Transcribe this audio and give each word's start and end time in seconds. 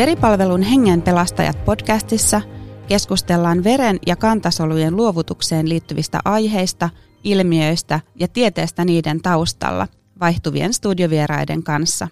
Veripalvelun 0.00 0.62
Hengen 0.62 1.02
pelastajat 1.02 1.64
podcastissa 1.64 2.40
keskustellaan 2.88 3.64
veren 3.64 3.98
ja 4.06 4.16
kantasolujen 4.16 4.96
luovutukseen 4.96 5.68
liittyvistä 5.68 6.20
aiheista, 6.24 6.90
ilmiöistä 7.24 8.00
ja 8.14 8.28
tieteestä 8.28 8.84
niiden 8.84 9.22
taustalla 9.22 9.88
vaihtuvien 10.20 10.72
studiovieraiden 10.72 11.62
kanssa. 11.62 12.08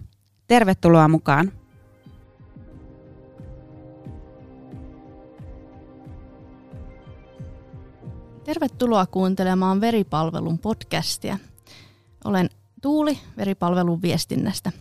Tervetuloa 0.46 1.08
mukaan! 1.08 1.52
Tervetuloa 8.44 9.06
kuuntelemaan 9.06 9.80
Veripalvelun 9.80 10.58
podcastia. 10.58 11.38
Olen 12.24 12.50
Tuuli 12.82 13.18
Veripalvelun 13.36 14.02
viestinnästä. 14.02 14.72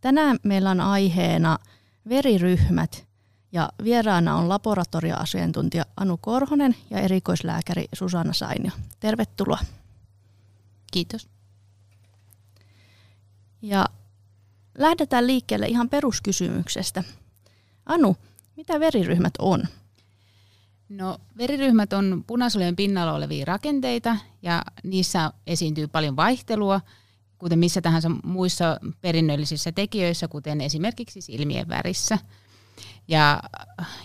Tänään 0.00 0.36
meillä 0.42 0.70
on 0.70 0.80
aiheena 0.80 1.58
veriryhmät 2.10 3.08
ja 3.52 3.68
vieraana 3.84 4.36
on 4.36 4.48
laboratorioasiantuntija 4.48 5.84
Anu 5.96 6.16
Korhonen 6.16 6.76
ja 6.90 6.98
erikoislääkäri 6.98 7.84
Susanna 7.92 8.32
Sainio. 8.32 8.70
Tervetuloa. 9.00 9.58
Kiitos. 10.92 11.28
Ja 13.62 13.86
lähdetään 14.78 15.26
liikkeelle 15.26 15.66
ihan 15.66 15.88
peruskysymyksestä. 15.88 17.04
Anu, 17.86 18.16
mitä 18.56 18.80
veriryhmät 18.80 19.34
on? 19.38 19.64
No, 20.88 21.18
veriryhmät 21.36 21.92
on 21.92 22.24
punasolujen 22.26 22.76
pinnalla 22.76 23.12
olevia 23.12 23.44
rakenteita 23.44 24.16
ja 24.42 24.62
niissä 24.84 25.32
esiintyy 25.46 25.88
paljon 25.88 26.16
vaihtelua, 26.16 26.80
kuten 27.40 27.58
missä 27.58 27.80
tahansa 27.80 28.10
muissa 28.24 28.80
perinnöllisissä 29.00 29.72
tekijöissä, 29.72 30.28
kuten 30.28 30.60
esimerkiksi 30.60 31.20
silmien 31.20 31.68
värissä. 31.68 32.18
Ja, 33.08 33.42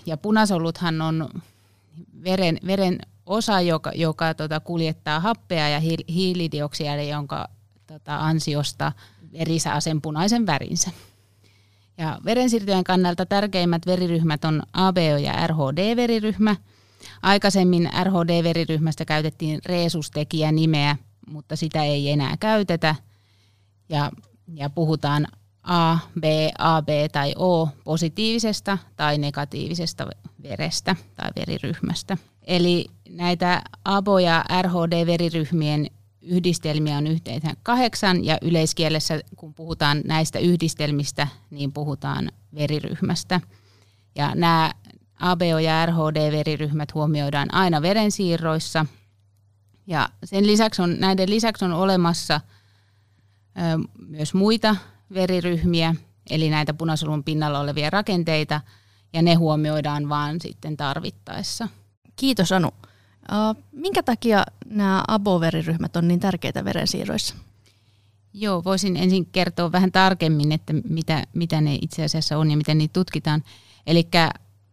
ja 0.05 0.17
punasoluthan 0.17 1.01
on 1.01 1.29
veren, 2.23 2.59
veren 2.65 2.99
osa, 3.25 3.61
joka, 3.61 3.91
joka 3.95 4.33
tota, 4.33 4.59
kuljettaa 4.59 5.19
happea 5.19 5.69
ja 5.69 5.81
hiilidioksidia, 6.09 7.03
jonka 7.03 7.47
tota, 7.87 8.17
ansiosta 8.17 8.91
veri 9.33 9.59
saa 9.59 9.79
sen 9.79 10.01
punaisen 10.01 10.45
värinsä. 10.45 10.91
Ja 11.97 12.19
verensiirtojen 12.25 12.83
kannalta 12.83 13.25
tärkeimmät 13.25 13.85
veriryhmät 13.85 14.45
on 14.45 14.63
ABO 14.73 15.17
ja 15.17 15.47
RHD-veriryhmä– 15.47 16.55
Aikaisemmin 17.21 17.89
RHD-veriryhmästä 18.03 19.05
käytettiin 19.05 19.59
reesustekijä 19.65 20.51
nimeä, 20.51 20.95
mutta 21.27 21.55
sitä 21.55 21.83
ei 21.83 22.09
enää 22.09 22.37
käytetä. 22.39 22.95
Ja, 23.89 24.11
ja 24.53 24.69
puhutaan 24.69 25.27
A, 25.63 25.97
B, 26.19 26.23
AB 26.57 26.89
tai 27.11 27.33
O 27.37 27.69
positiivisesta 27.83 28.77
tai 28.95 29.17
negatiivisesta 29.17 30.07
verestä 30.43 30.95
tai 31.15 31.29
veriryhmästä. 31.35 32.17
Eli 32.41 32.85
näitä 33.09 33.61
ABO- 33.85 34.19
ja 34.19 34.45
RHD-veriryhmien 34.61 35.87
yhdistelmiä 36.21 36.97
on 36.97 37.07
yhteensä 37.07 37.53
kahdeksan 37.63 38.25
ja 38.25 38.37
yleiskielessä 38.41 39.21
kun 39.35 39.53
puhutaan 39.53 40.01
näistä 40.05 40.39
yhdistelmistä, 40.39 41.27
niin 41.49 41.73
puhutaan 41.73 42.31
veriryhmästä. 42.55 43.41
Ja 44.15 44.35
nämä 44.35 44.71
ABO- 45.19 45.59
ja 45.59 45.85
RHD-veriryhmät 45.85 46.93
huomioidaan 46.93 47.53
aina 47.53 47.81
verensiirroissa. 47.81 48.85
Ja 49.87 50.09
sen 50.23 50.47
lisäksi 50.47 50.81
on, 50.81 50.99
näiden 50.99 51.29
lisäksi 51.29 51.65
on 51.65 51.73
olemassa 51.73 52.41
myös 54.07 54.33
muita 54.33 54.75
veriryhmiä, 55.13 55.95
eli 56.29 56.49
näitä 56.49 56.73
punasolun 56.73 57.23
pinnalla 57.23 57.59
olevia 57.59 57.89
rakenteita, 57.89 58.61
ja 59.13 59.21
ne 59.21 59.33
huomioidaan 59.33 60.09
vaan 60.09 60.41
sitten 60.41 60.77
tarvittaessa. 60.77 61.67
Kiitos 62.15 62.51
Anu. 62.51 62.69
Minkä 63.71 64.03
takia 64.03 64.43
nämä 64.65 65.03
ABO-veriryhmät 65.07 65.95
on 65.95 66.07
niin 66.07 66.19
tärkeitä 66.19 66.65
verensiirroissa? 66.65 67.35
Joo, 68.33 68.63
voisin 68.63 68.97
ensin 68.97 69.25
kertoa 69.25 69.71
vähän 69.71 69.91
tarkemmin, 69.91 70.51
että 70.51 70.73
mitä, 70.89 71.23
mitä 71.33 71.61
ne 71.61 71.77
itse 71.81 72.03
asiassa 72.03 72.37
on 72.37 72.51
ja 72.51 72.57
miten 72.57 72.77
niitä 72.77 72.93
tutkitaan. 72.93 73.43
Eli 73.87 74.07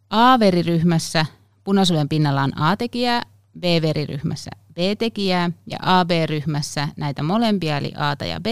A-veriryhmässä 0.09 1.25
punasolujen 1.63 2.09
pinnalla 2.09 2.43
on 2.43 2.61
A-tekijää, 2.61 3.21
B-veriryhmässä 3.59 4.51
B-tekijää 4.73 5.51
ja 5.67 5.77
AB-ryhmässä 5.81 6.87
näitä 6.97 7.23
molempia 7.23 7.77
eli 7.77 7.91
A 7.95 8.25
ja 8.25 8.39
B, 8.39 8.45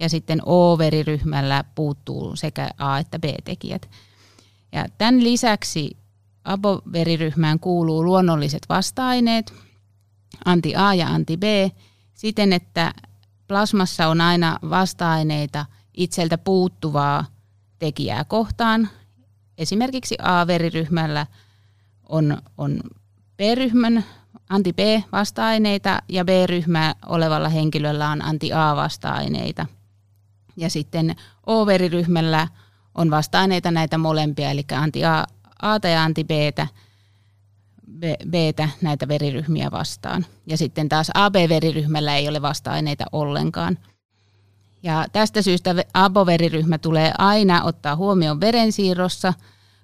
ja 0.00 0.08
sitten 0.08 0.42
O-veriryhmällä 0.46 1.64
puuttuu 1.74 2.36
sekä 2.36 2.70
A- 2.78 2.98
että 2.98 3.18
B-tekijät. 3.18 3.90
Ja 4.72 4.86
tämän 4.98 5.24
lisäksi 5.24 5.96
ABO-veriryhmään 6.44 7.60
kuuluu 7.60 8.04
luonnolliset 8.04 8.62
vasta-aineet, 8.68 9.52
anti-A 10.44 10.94
ja 10.94 11.06
anti-B, 11.08 11.42
siten 12.14 12.52
että 12.52 12.94
plasmassa 13.48 14.08
on 14.08 14.20
aina 14.20 14.58
vasta-aineita 14.70 15.66
itseltä 15.94 16.38
puuttuvaa 16.38 17.24
tekijää 17.78 18.24
kohtaan, 18.24 18.88
esimerkiksi 19.58 20.16
A-veriryhmällä 20.22 21.26
on, 22.08 22.38
on 22.58 22.80
B-ryhmän 23.36 24.04
anti-B-vasta-aineita 24.50 26.02
ja 26.08 26.24
B-ryhmä 26.24 26.94
olevalla 27.06 27.48
henkilöllä 27.48 28.08
on 28.08 28.22
anti-A-vasta-aineitä. 28.22 29.66
Ja 30.56 30.70
sitten 30.70 31.16
O-veriryhmällä 31.46 32.48
on 32.94 33.10
vasta-aineita 33.10 33.70
näitä 33.70 33.98
molempia, 33.98 34.50
eli 34.50 34.64
anti-A 34.72 35.26
ja 35.90 36.04
anti-B-tä, 36.04 36.66
B-tä 38.30 38.68
näitä 38.82 39.08
veriryhmiä 39.08 39.70
vastaan. 39.70 40.26
Ja 40.46 40.56
sitten 40.56 40.88
taas 40.88 41.10
AB-veriryhmällä 41.14 42.16
ei 42.16 42.28
ole 42.28 42.42
vasta-aineita 42.42 43.04
ollenkaan– 43.12 43.78
ja 44.82 45.06
tästä 45.12 45.42
syystä 45.42 45.74
aboveriryhmä 45.94 46.78
tulee 46.78 47.12
aina 47.18 47.64
ottaa 47.64 47.96
huomioon 47.96 48.40
verensiirrossa, 48.40 49.34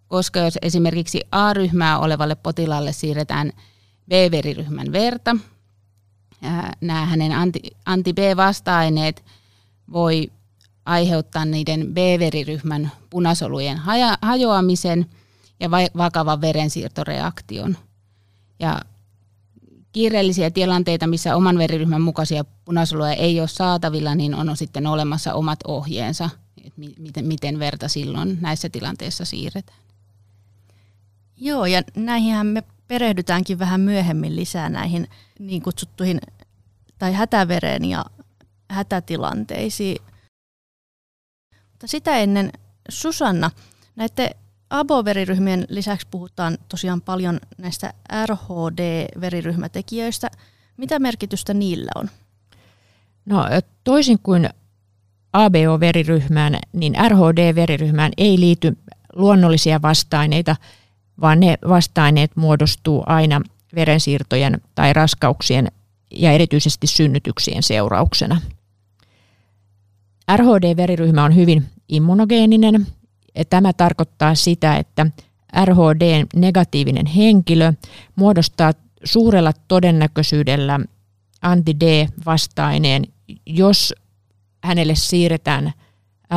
koska 0.09 0.41
jos 0.41 0.59
esimerkiksi 0.63 1.21
A-ryhmää 1.33 1.99
olevalle 1.99 2.35
potilaalle 2.35 2.93
siirretään 2.93 3.53
B-veriryhmän 4.09 4.93
verta, 4.93 5.37
nämä 6.81 7.07
hänen 7.07 7.33
anti-B-vasta-aineet 7.85 9.25
voi 9.93 10.33
aiheuttaa 10.85 11.45
niiden 11.45 11.87
B-veriryhmän 11.95 12.93
punasolujen 13.11 13.79
hajoamisen 14.23 15.07
ja 15.61 15.71
vakavan 15.97 16.41
verensiirtoreaktion. 16.41 17.77
Ja 18.61 18.81
kiireellisiä 19.93 20.51
tilanteita, 20.51 21.07
missä 21.07 21.37
oman 21.37 21.59
veriryhmän 21.59 22.03
mukaisia 22.03 22.45
punasoluja 22.65 23.13
ei 23.13 23.41
ole 23.41 23.49
saatavilla, 23.49 24.15
niin 24.15 24.35
on 24.35 24.57
sitten 24.57 24.87
olemassa 24.87 25.35
omat 25.35 25.59
ohjeensa, 25.67 26.31
että 26.65 26.81
miten, 26.99 27.27
miten 27.27 27.59
verta 27.59 27.89
silloin 27.89 28.39
näissä 28.41 28.69
tilanteissa 28.69 29.25
siirretään. 29.25 29.79
Joo, 31.41 31.67
ja 31.67 31.83
näihin 31.97 32.47
me 32.47 32.63
perehdytäänkin 32.89 33.59
vähän 33.59 33.81
myöhemmin 33.81 34.37
lisää 34.37 34.69
näihin 34.69 35.09
niin 35.39 35.63
kutsuttuihin 35.63 36.21
tai 36.99 37.13
hätävereen 37.13 37.85
ja 37.85 38.05
hätätilanteisiin. 38.71 39.97
Mutta 41.71 41.87
sitä 41.87 42.19
ennen 42.19 42.53
Susanna, 42.89 43.51
näiden 43.97 44.31
ABO-veriryhmien 44.71 45.67
lisäksi 45.69 46.07
puhutaan 46.11 46.59
tosiaan 46.69 47.01
paljon 47.01 47.41
näistä 47.59 47.93
RHD-veriryhmätekijöistä. 48.27 50.31
Mitä 50.77 50.99
merkitystä 50.99 51.55
niillä 51.55 51.91
on? 51.95 52.11
No 53.27 53.45
toisin 53.85 54.19
kuin 54.23 54.49
ABO-veriryhmään, 55.33 56.59
niin 56.73 56.95
RHD-veriryhmään 57.09 58.13
ei 58.17 58.41
liity 58.41 58.79
luonnollisia 59.13 59.83
vastaineita, 59.83 60.57
vaan 61.21 61.41
ne 61.41 61.59
vastaineet 61.69 62.37
muodostuu 62.37 63.03
aina 63.07 63.41
verensiirtojen 63.75 64.61
tai 64.75 64.93
raskauksien 64.93 65.69
ja 66.11 66.33
erityisesti 66.33 66.87
synnytyksien 66.87 67.63
seurauksena. 67.63 68.41
RHD-veriryhmä 70.37 71.25
on 71.25 71.35
hyvin 71.35 71.65
immunogeeninen 71.89 72.87
Tämä 73.51 73.73
tarkoittaa 73.73 74.35
sitä, 74.35 74.77
että 74.77 75.07
RHD-negatiivinen 75.65 77.07
henkilö 77.07 77.73
muodostaa 78.17 78.73
suurella 79.05 79.53
todennäköisyydellä 79.69 80.81
anti-D-vastaineen, 81.43 83.05
jos 83.47 83.95
hänelle 84.65 84.95
siirretään 84.95 85.73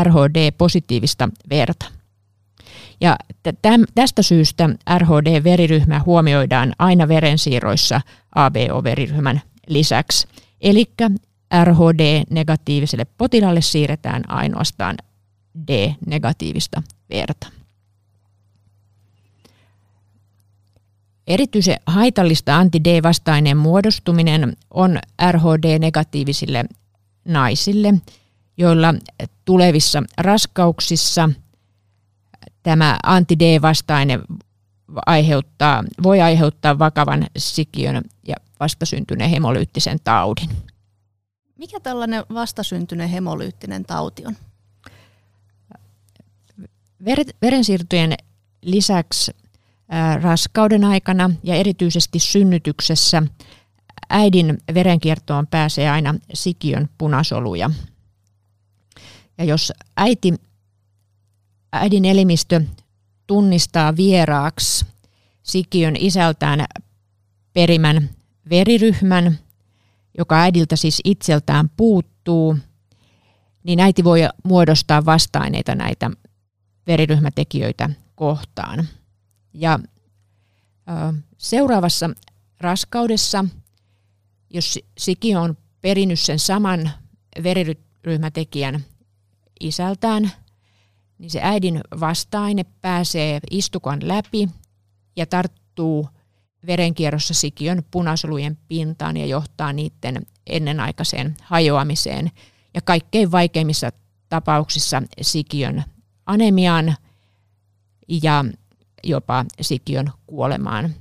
RHD-positiivista 0.03 1.29
verta. 1.49 1.85
Ja 3.01 3.17
täm, 3.61 3.83
tästä 3.95 4.21
syystä 4.21 4.69
RHD-veriryhmä 4.97 6.01
huomioidaan 6.05 6.73
aina 6.79 7.07
verensiirroissa 7.07 8.01
ABO-veriryhmän 8.35 9.41
lisäksi. 9.67 10.27
Eli 10.61 10.91
RHD-negatiiviselle 11.63 13.05
potilaalle 13.17 13.61
siirretään 13.61 14.23
ainoastaan 14.27 14.97
D-negatiivista 15.67 16.83
verta. 17.09 17.47
Erityisen 21.27 21.79
haitallista 21.85 22.57
anti-D-vastainen 22.57 23.57
muodostuminen 23.57 24.57
on 24.71 24.99
RHD-negatiivisille 25.31 26.65
naisille, 27.25 27.93
joilla 28.57 28.93
tulevissa 29.45 30.03
raskauksissa– 30.17 31.29
tämä 32.63 32.99
anti-D-vastaine 33.03 34.19
aiheuttaa, 35.05 35.83
voi 36.03 36.21
aiheuttaa 36.21 36.79
vakavan 36.79 37.27
sikiön 37.37 38.03
ja 38.27 38.35
vastasyntyneen 38.59 39.29
hemolyyttisen 39.29 39.97
taudin. 40.03 40.49
Mikä 41.57 41.79
tällainen 41.79 42.23
vastasyntyneen 42.33 43.09
hemolyyttinen 43.09 43.85
tauti 43.85 44.25
on? 44.25 44.35
Verensiirtojen 47.41 48.13
lisäksi 48.61 49.31
raskauden 50.21 50.83
aikana 50.83 51.31
ja 51.43 51.55
erityisesti 51.55 52.19
synnytyksessä 52.19 53.23
äidin 54.09 54.57
verenkiertoon 54.73 55.47
pääsee 55.47 55.89
aina 55.89 56.15
sikiön 56.33 56.89
punasoluja. 56.97 57.69
Ja 59.37 59.43
jos 59.43 59.73
äiti, 59.97 60.33
äidin 61.71 62.05
elimistö 62.05 62.61
tunnistaa 63.27 63.95
vieraaksi 63.95 64.85
sikiön 65.43 65.95
isältään 65.99 66.65
perimän 67.53 68.09
veriryhmän, 68.49 69.39
joka 70.17 70.41
äidiltä 70.41 70.75
siis 70.75 71.01
itseltään 71.03 71.69
puuttuu, 71.77 72.57
niin 73.63 73.79
äiti 73.79 74.03
voi 74.03 74.21
muodostaa 74.43 75.05
vastaineita 75.05 75.75
näitä 75.75 76.11
veriryhmätekijöitä 76.87 77.89
kohtaan. 78.15 78.87
Ja 79.53 79.79
seuraavassa 81.37 82.09
raskaudessa, 82.59 83.45
jos 84.49 84.79
siki 84.97 85.35
on 85.35 85.57
perinnyt 85.81 86.19
sen 86.19 86.39
saman 86.39 86.91
veriryhmätekijän 87.43 88.85
isältään, 89.59 90.31
niin 91.21 91.31
se 91.31 91.39
äidin 91.43 91.81
vastaine 91.99 92.63
pääsee 92.81 93.39
istukan 93.51 94.07
läpi 94.07 94.49
ja 95.15 95.25
tarttuu 95.25 96.09
verenkierrossa 96.67 97.33
sikiön 97.33 97.83
punasolujen 97.91 98.57
pintaan 98.67 99.17
ja 99.17 99.25
johtaa 99.25 99.73
niiden 99.73 100.21
ennenaikaiseen 100.47 101.35
hajoamiseen 101.43 102.31
ja 102.73 102.81
kaikkein 102.81 103.31
vaikeimmissa 103.31 103.89
tapauksissa 104.29 105.01
sikiön 105.21 105.83
anemiaan 106.25 106.95
ja 108.23 108.45
jopa 109.03 109.45
sikiön 109.61 110.11
kuolemaan. 110.27 110.95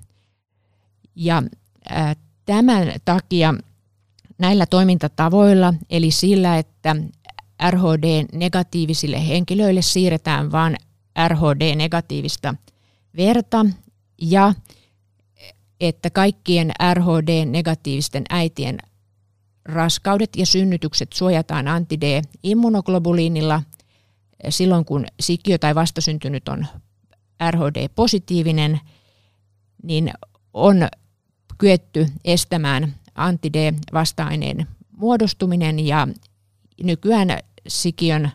Ja 1.14 1.43
tämän 2.44 2.93
takia 3.05 3.55
näillä 4.38 4.67
toimintatavoilla, 4.67 5.75
eli 5.90 6.11
sillä, 6.11 6.58
että 6.58 6.96
RHD-negatiivisille 7.62 9.29
henkilöille 9.29 9.83
siirretään 9.83 10.53
vain 10.53 10.77
RHD-negatiivista 11.29 12.55
verta 13.17 13.67
ja 14.23 14.55
että 15.81 16.11
kaikkien 16.11 16.73
RHD-negatiivisten 16.95 18.25
äitien 18.31 18.79
raskaudet 19.65 20.37
ja 20.37 20.47
synnytykset 20.47 21.12
suojataan 21.12 21.69
anti-D-immunoglobuliinilla 21.69 23.63
silloin, 24.49 24.85
kun 24.85 25.06
sikiö 25.21 25.59
tai 25.59 25.75
vastasyntynyt 25.75 26.49
on 26.49 26.67
RHD-positiivinen, 27.51 28.81
niin 29.83 30.11
on 30.55 30.89
kyetty 31.59 32.06
estämään 32.25 32.95
anti-D-vasta-aineen 33.15 34.67
muodostuminen 34.97 35.87
ja 35.87 36.09
nykyään 36.83 37.39
sikiön 37.69 38.31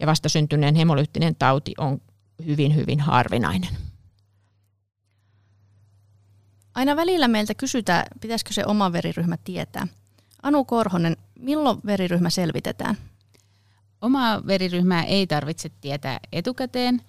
ja 0.00 0.06
vastasyntyneen 0.06 0.74
hemolyyttinen 0.74 1.36
tauti 1.36 1.74
on 1.78 2.00
hyvin, 2.46 2.74
hyvin 2.74 3.00
harvinainen. 3.00 3.70
Aina 6.74 6.96
välillä 6.96 7.28
meiltä 7.28 7.54
kysytään, 7.54 8.06
pitäisikö 8.20 8.52
se 8.52 8.66
oma 8.66 8.92
veriryhmä 8.92 9.36
tietää. 9.44 9.86
Anu 10.42 10.64
Korhonen, 10.64 11.16
milloin 11.38 11.80
veriryhmä 11.86 12.30
selvitetään? 12.30 12.96
Omaa 14.00 14.46
veriryhmää 14.46 15.04
ei 15.04 15.26
tarvitse 15.26 15.70
tietää 15.80 16.18
etukäteen. 16.32 17.02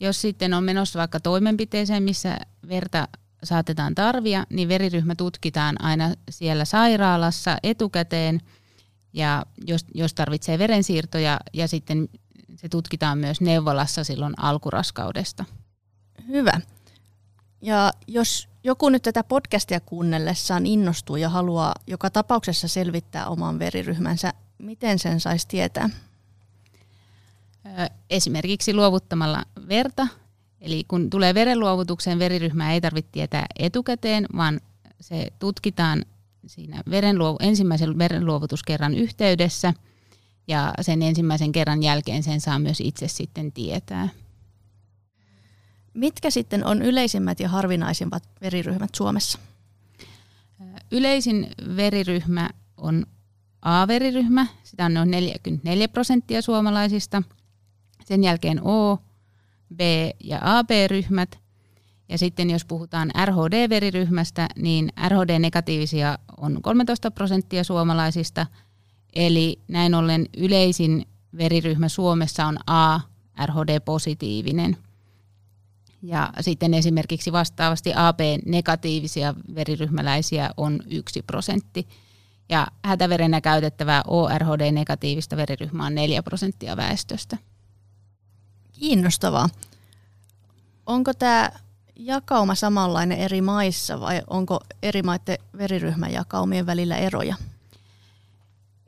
Jos 0.00 0.20
sitten 0.20 0.54
on 0.54 0.64
menossa 0.64 0.98
vaikka 0.98 1.20
toimenpiteeseen, 1.20 2.02
missä 2.02 2.36
verta 2.68 3.08
saatetaan 3.44 3.94
tarvia, 3.94 4.44
niin 4.50 4.68
veriryhmä 4.68 5.14
tutkitaan 5.14 5.84
aina 5.84 6.14
siellä 6.30 6.64
sairaalassa 6.64 7.56
etukäteen. 7.62 8.40
Ja 9.12 9.46
jos, 9.66 9.86
jos 9.94 10.14
tarvitsee 10.14 10.58
verensiirtoja 10.58 11.40
ja 11.52 11.68
sitten 11.68 12.08
se 12.56 12.68
tutkitaan 12.68 13.18
myös 13.18 13.40
neuvolassa 13.40 14.04
silloin 14.04 14.34
alkuraskaudesta. 14.36 15.44
Hyvä. 16.28 16.60
Ja 17.62 17.92
jos 18.06 18.48
joku 18.64 18.88
nyt 18.88 19.02
tätä 19.02 19.24
podcastia 19.24 19.80
kuunnellessaan 19.80 20.66
innostuu 20.66 21.16
ja 21.16 21.28
haluaa 21.28 21.74
joka 21.86 22.10
tapauksessa 22.10 22.68
selvittää 22.68 23.26
oman 23.26 23.58
veriryhmänsä, 23.58 24.32
miten 24.58 24.98
sen 24.98 25.20
saisi 25.20 25.48
tietää? 25.48 25.90
Esimerkiksi 28.10 28.74
luovuttamalla 28.74 29.44
verta. 29.68 30.08
Eli 30.60 30.84
kun 30.88 31.10
tulee 31.10 31.34
verenluovutukseen, 31.34 32.18
veriryhmää 32.18 32.72
ei 32.72 32.80
tarvitse 32.80 33.12
tietää 33.12 33.46
etukäteen, 33.58 34.26
vaan 34.36 34.60
se 35.00 35.32
tutkitaan 35.38 36.04
siinä 36.46 36.82
verenluovu- 36.90 37.38
ensimmäisen 37.40 37.98
verenluovutuskerran 37.98 38.94
yhteydessä 38.94 39.74
ja 40.48 40.74
sen 40.80 41.02
ensimmäisen 41.02 41.52
kerran 41.52 41.82
jälkeen 41.82 42.22
sen 42.22 42.40
saa 42.40 42.58
myös 42.58 42.80
itse 42.80 43.08
sitten 43.08 43.52
tietää. 43.52 44.08
Mitkä 45.94 46.30
sitten 46.30 46.66
on 46.66 46.82
yleisimmät 46.82 47.40
ja 47.40 47.48
harvinaisimmat 47.48 48.28
veriryhmät 48.40 48.94
Suomessa? 48.94 49.38
Yleisin 50.90 51.46
veriryhmä 51.76 52.50
on 52.76 53.06
A-veriryhmä, 53.62 54.46
sitä 54.62 54.84
on 54.84 54.94
noin 54.94 55.10
44 55.10 55.88
prosenttia 55.88 56.42
suomalaisista. 56.42 57.22
Sen 58.04 58.24
jälkeen 58.24 58.60
O, 58.62 58.98
B 59.74 59.80
ja 60.24 60.38
AB-ryhmät. 60.42 61.38
Ja 62.12 62.18
sitten 62.18 62.50
jos 62.50 62.64
puhutaan 62.64 63.10
RHD-veriryhmästä, 63.24 64.46
niin 64.56 64.92
RHD-negatiivisia 65.08 66.18
on 66.36 66.62
13 66.62 67.10
prosenttia 67.10 67.64
suomalaisista. 67.64 68.46
Eli 69.14 69.60
näin 69.68 69.94
ollen 69.94 70.26
yleisin 70.36 71.06
veriryhmä 71.36 71.88
Suomessa 71.88 72.46
on 72.46 72.58
A, 72.66 73.00
RHD-positiivinen– 73.46 74.76
ja 76.02 76.30
sitten 76.40 76.74
esimerkiksi 76.74 77.32
vastaavasti 77.32 77.92
AB-negatiivisia 77.96 79.34
veriryhmäläisiä 79.54 80.50
on 80.56 80.80
yksi 80.90 81.22
prosentti. 81.22 81.88
Ja 82.48 82.66
hätäverenä 82.84 83.40
käytettävää 83.40 84.02
ORHD-negatiivista 84.06 85.36
veriryhmää 85.36 85.86
on 85.86 85.94
4 85.94 86.22
prosenttia 86.22 86.76
väestöstä. 86.76 87.36
Kiinnostavaa. 88.72 89.48
Onko 90.86 91.14
tämä 91.14 91.50
jakauma 92.06 92.54
samanlainen 92.54 93.18
eri 93.18 93.40
maissa 93.40 94.00
vai 94.00 94.22
onko 94.26 94.60
eri 94.82 95.02
maiden 95.02 95.38
veriryhmäjakaumien 95.58 96.66
välillä 96.66 96.96
eroja? 96.96 97.36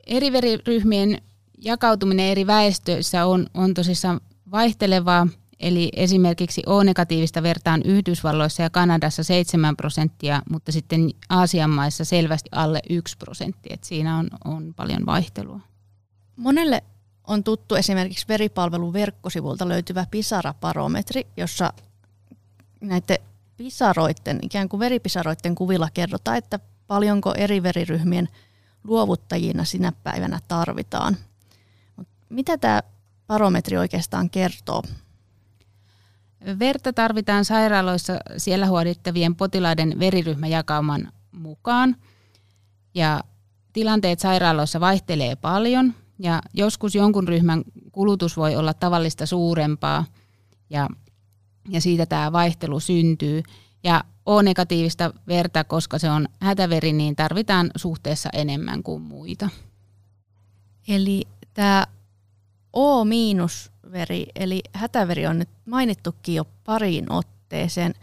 Eri 0.07 0.31
veriryhmien 0.31 1.21
jakautuminen 1.61 2.25
eri 2.25 2.47
väestöissä 2.47 3.25
on, 3.25 3.47
on 3.53 3.73
tosissaan 3.73 4.19
vaihtelevaa– 4.51 5.27
Eli 5.59 5.89
esimerkiksi 5.95 6.63
O-negatiivista 6.67 7.43
vertaan 7.43 7.81
Yhdysvalloissa 7.85 8.63
ja 8.63 8.69
Kanadassa 8.69 9.23
7 9.23 9.77
prosenttia, 9.77 10.41
mutta 10.49 10.71
sitten 10.71 11.09
Aasian 11.29 11.69
maissa 11.69 12.05
selvästi 12.05 12.49
alle 12.51 12.79
1 12.89 13.17
prosentti. 13.17 13.69
Et 13.71 13.83
siinä 13.83 14.17
on, 14.17 14.29
on 14.45 14.73
paljon 14.75 15.05
vaihtelua. 15.05 15.59
Monelle 16.35 16.83
on 17.27 17.43
tuttu 17.43 17.75
esimerkiksi 17.75 18.25
veripalvelun 18.27 18.93
verkkosivulta 18.93 19.67
löytyvä 19.67 20.05
Pisara-parometri, 20.11 21.27
jossa 21.37 21.73
näiden 22.81 23.17
pisaroiden, 23.57 24.39
ikään 24.41 24.69
kuin 24.69 24.79
veripisaroiden 24.79 25.55
kuvilla 25.55 25.89
kerrotaan, 25.93 26.37
että 26.37 26.59
paljonko 26.87 27.33
eri 27.37 27.63
veriryhmien 27.63 28.29
luovuttajina 28.83 29.63
sinä 29.63 29.91
päivänä 30.03 30.39
tarvitaan. 30.47 31.17
Mut 31.95 32.07
mitä 32.29 32.57
tämä 32.57 32.81
barometri 33.27 33.77
oikeastaan 33.77 34.29
kertoo? 34.29 34.83
Verta 36.59 36.93
tarvitaan 36.93 37.45
sairaaloissa 37.45 38.19
siellä 38.37 38.67
huodittavien 38.67 39.35
potilaiden 39.35 39.99
veriryhmäjakauman 39.99 41.11
mukaan. 41.31 41.95
Ja 42.95 43.23
tilanteet 43.73 44.19
sairaaloissa 44.19 44.79
vaihtelee 44.79 45.35
paljon 45.35 45.93
ja 46.19 46.41
joskus 46.53 46.95
jonkun 46.95 47.27
ryhmän 47.27 47.63
kulutus 47.91 48.37
voi 48.37 48.55
olla 48.55 48.73
tavallista 48.73 49.25
suurempaa 49.25 50.05
ja, 50.69 50.89
ja 51.69 51.81
siitä 51.81 52.05
tämä 52.05 52.31
vaihtelu 52.31 52.79
syntyy. 52.79 53.43
Ja 53.83 54.03
O-negatiivista 54.25 55.13
verta, 55.27 55.63
koska 55.63 55.99
se 55.99 56.09
on 56.09 56.27
hätäveri, 56.39 56.93
niin 56.93 57.15
tarvitaan 57.15 57.71
suhteessa 57.75 58.29
enemmän 58.33 58.83
kuin 58.83 59.01
muita. 59.01 59.49
Eli 60.87 61.21
tämä 61.53 61.87
O-veri, 62.75 64.25
eli 64.35 64.61
hätäveri 64.73 65.27
on 65.27 65.39
nyt 65.39 65.49
mainittukin 65.65 66.35
jo 66.35 66.45
pariin 66.63 67.11
otteeseen. 67.11 67.93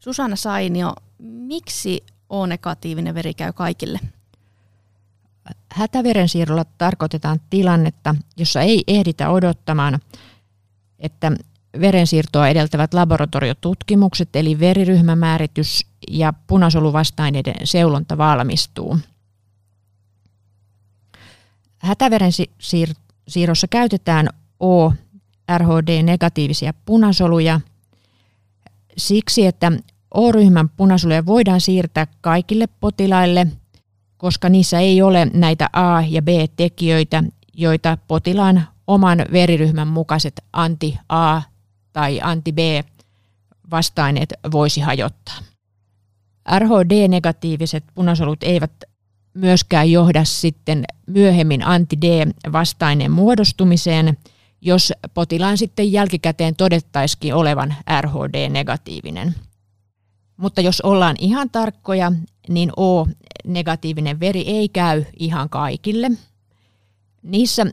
Susanna 0.00 0.36
Sainio, 0.36 0.92
miksi 1.18 2.04
O-negatiivinen 2.28 3.14
veri 3.14 3.34
käy 3.34 3.52
kaikille? 3.52 4.00
Hätäverensiirrolla 5.72 6.64
tarkoitetaan 6.78 7.40
tilannetta, 7.50 8.14
jossa 8.36 8.60
ei 8.60 8.84
ehditä 8.86 9.30
odottamaan, 9.30 10.00
että 10.98 11.32
verensiirtoa 11.80 12.48
edeltävät 12.48 12.94
laboratoriotutkimukset 12.94 14.36
eli 14.36 14.60
veriryhmämääritys 14.60 15.86
ja 16.10 16.32
punasoluvastaineiden 16.46 17.54
seulonta 17.64 18.18
valmistuu. 18.18 18.98
Hätäverensiirrossa 21.78 23.68
käytetään 23.70 24.28
O-RHD-negatiivisia 24.60 26.74
punasoluja 26.84 27.60
siksi, 28.96 29.46
että 29.46 29.72
O-ryhmän 30.14 30.68
punasoluja 30.68 31.26
voidaan 31.26 31.60
siirtää 31.60 32.06
kaikille 32.20 32.66
potilaille, 32.80 33.46
koska 34.16 34.48
niissä 34.48 34.78
ei 34.78 35.02
ole 35.02 35.30
näitä 35.34 35.70
A- 35.72 36.02
ja 36.08 36.22
B-tekijöitä, 36.22 37.24
joita 37.54 37.98
potilaan 38.08 38.66
oman 38.86 39.18
veriryhmän 39.32 39.88
mukaiset 39.88 40.44
anti-A 40.52 41.42
tai 41.92 42.20
anti-B-vastaineet 42.22 44.34
voisi 44.52 44.80
hajottaa. 44.80 45.38
RHD-negatiiviset 46.58 47.84
punasolut 47.94 48.42
eivät 48.42 48.72
myöskään 49.34 49.90
johda 49.90 50.24
sitten 50.24 50.84
myöhemmin 51.06 51.66
anti-D-vastaineen 51.66 53.10
muodostumiseen, 53.10 54.18
jos 54.60 54.92
potilaan 55.14 55.58
sitten 55.58 55.92
jälkikäteen 55.92 56.56
todettaisikin 56.56 57.34
olevan 57.34 57.74
RHD-negatiivinen. 58.00 59.34
Mutta 60.36 60.60
jos 60.60 60.80
ollaan 60.80 61.16
ihan 61.18 61.50
tarkkoja, 61.50 62.12
niin 62.48 62.72
O-negatiivinen 62.76 64.20
veri 64.20 64.40
ei 64.40 64.68
käy 64.68 65.04
ihan 65.18 65.48
kaikille. 65.48 66.10
Niissä 67.22 67.66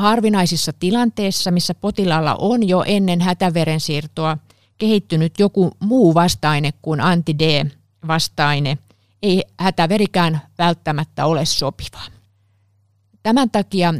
harvinaisissa 0.00 0.72
tilanteissa, 0.72 1.50
missä 1.50 1.74
potilaalla 1.74 2.34
on 2.34 2.68
jo 2.68 2.84
ennen 2.86 3.20
hätäverensiirtoa 3.20 4.38
kehittynyt 4.78 5.38
joku 5.38 5.70
muu 5.80 6.14
vastaine 6.14 6.72
kuin 6.82 7.00
anti-D-vastaine, 7.00 8.78
ei 9.22 9.44
hätäverikään 9.60 10.40
välttämättä 10.58 11.26
ole 11.26 11.44
sopiva. 11.44 12.00
Tämän 13.22 13.50
takia 13.50 13.94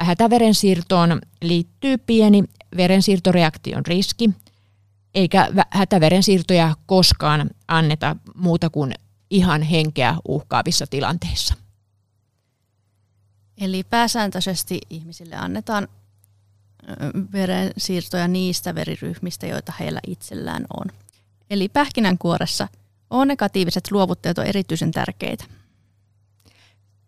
hätäverensiirtoon 0.00 1.20
liittyy 1.42 1.98
pieni 1.98 2.44
verensiirtoreaktion 2.76 3.86
riski, 3.86 4.30
eikä 5.14 5.48
hätäverensiirtoja 5.70 6.74
koskaan 6.86 7.50
anneta 7.68 8.16
muuta 8.34 8.70
kuin 8.70 8.94
ihan 9.30 9.62
henkeä 9.62 10.16
uhkaavissa 10.28 10.86
tilanteissa. 10.86 11.54
Eli 13.58 13.84
pääsääntöisesti 13.90 14.80
ihmisille 14.90 15.36
annetaan 15.36 15.88
verensiirtoja 17.32 18.28
niistä 18.28 18.74
veriryhmistä, 18.74 19.46
joita 19.46 19.72
heillä 19.80 20.00
itsellään 20.06 20.64
on. 20.80 20.86
Eli 21.50 21.68
pähkinänkuoressa 21.68 22.68
O-negatiiviset 23.10 23.90
luovuttajat 23.90 24.38
on 24.38 24.46
erityisen 24.46 24.90
tärkeitä. 24.90 25.44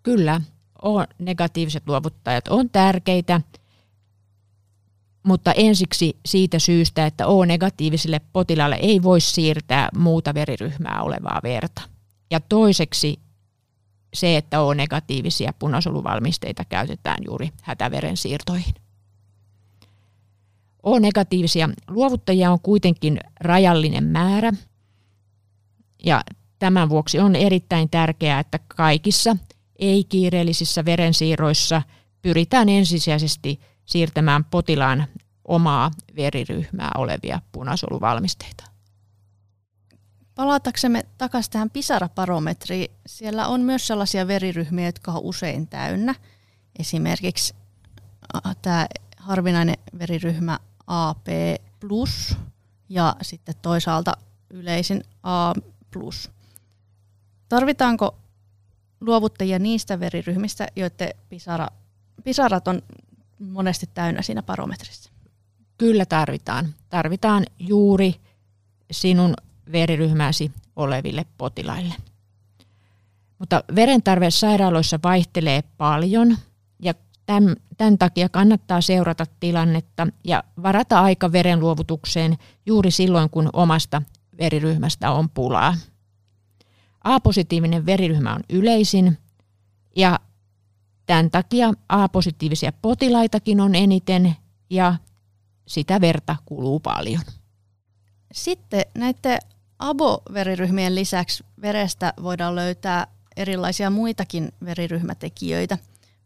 Kyllä, 0.02 0.40
O-negatiiviset 0.84 1.82
luovuttajat 1.86 2.48
on 2.48 2.70
tärkeitä, 2.70 3.40
mutta 5.22 5.52
ensiksi 5.52 6.16
siitä 6.26 6.58
syystä, 6.58 7.06
että 7.06 7.26
O-negatiivisille 7.26 8.20
potilaalle 8.32 8.78
ei 8.82 9.02
voi 9.02 9.20
siirtää 9.20 9.88
muuta 9.96 10.34
veriryhmää 10.34 11.02
olevaa 11.02 11.40
verta. 11.42 11.82
Ja 12.30 12.40
toiseksi 12.40 13.18
se, 14.16 14.36
että 14.36 14.60
O-negatiivisia 14.60 15.52
punasoluvalmisteita 15.58 16.64
käytetään 16.64 17.18
juuri 17.26 17.50
hätäverensiirtoihin. 17.62 18.74
O-negatiivisia 20.86 21.68
luovuttajia 21.88 22.50
on 22.50 22.60
kuitenkin 22.60 23.20
rajallinen 23.40 24.04
määrä 24.04 24.52
ja 26.04 26.22
tämän 26.58 26.88
vuoksi 26.88 27.18
on 27.18 27.36
erittäin 27.36 27.90
tärkeää, 27.90 28.40
että 28.40 28.58
kaikissa 28.68 29.36
ei-kiireellisissä 29.78 30.84
verensiirroissa 30.84 31.82
pyritään 32.22 32.68
ensisijaisesti 32.68 33.60
siirtämään 33.84 34.44
potilaan 34.44 35.06
omaa 35.44 35.90
veriryhmää 36.16 36.90
olevia 36.96 37.40
punasoluvalmisteita. 37.52 38.75
Palataksemme 40.36 41.06
takaisin 41.18 41.52
tähän 41.52 41.70
pisaraparometriin, 41.70 42.90
siellä 43.06 43.46
on 43.48 43.60
myös 43.60 43.86
sellaisia 43.86 44.28
veriryhmiä, 44.28 44.86
jotka 44.86 45.12
on 45.12 45.22
usein 45.22 45.68
täynnä. 45.68 46.14
Esimerkiksi 46.78 47.54
tämä 48.62 48.86
harvinainen 49.16 49.76
veriryhmä 49.98 50.58
AP 50.86 51.26
ja 52.88 53.16
sitten 53.22 53.54
toisaalta 53.62 54.12
yleisin 54.50 55.04
A. 55.22 55.52
Tarvitaanko 57.48 58.16
luovuttajia 59.00 59.58
niistä 59.58 60.00
veriryhmistä, 60.00 60.66
joiden 60.76 61.10
pisara, 61.28 61.68
pisarat 62.24 62.68
on 62.68 62.82
monesti 63.38 63.90
täynnä 63.94 64.22
siinä 64.22 64.42
parometrissa? 64.42 65.10
Kyllä 65.78 66.06
tarvitaan. 66.06 66.74
Tarvitaan 66.88 67.44
juuri 67.58 68.14
sinun 68.90 69.34
veriryhmäsi 69.72 70.52
oleville 70.76 71.26
potilaille. 71.38 71.94
Mutta 73.38 73.64
verentarve 73.74 74.30
sairaaloissa 74.30 74.98
vaihtelee 75.04 75.62
paljon 75.76 76.36
ja 76.82 76.94
tämän, 77.26 77.56
tämän 77.76 77.98
takia 77.98 78.28
kannattaa 78.28 78.80
seurata 78.80 79.26
tilannetta 79.40 80.06
ja 80.24 80.44
varata 80.62 81.00
aika 81.00 81.32
verenluovutukseen 81.32 82.38
juuri 82.66 82.90
silloin, 82.90 83.30
kun 83.30 83.50
omasta 83.52 84.02
veriryhmästä 84.38 85.10
on 85.12 85.30
pulaa. 85.30 85.74
A-positiivinen 87.04 87.86
veriryhmä 87.86 88.34
on 88.34 88.42
yleisin 88.50 89.18
ja 89.96 90.20
tämän 91.06 91.30
takia 91.30 91.72
A-positiivisia 91.88 92.72
potilaitakin 92.72 93.60
on 93.60 93.74
eniten 93.74 94.36
ja 94.70 94.94
sitä 95.66 96.00
verta 96.00 96.36
kuluu 96.44 96.80
paljon. 96.80 97.20
Sitten 98.32 98.82
näiden 98.98 99.38
ABO-veriryhmien 99.78 100.94
lisäksi 100.94 101.44
verestä 101.62 102.12
voidaan 102.22 102.54
löytää 102.54 103.06
erilaisia 103.36 103.90
muitakin 103.90 104.52
veriryhmätekijöitä. 104.64 105.78